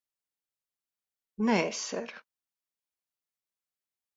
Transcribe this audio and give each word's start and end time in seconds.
Nē, 1.49 1.59
ser. 1.81 2.15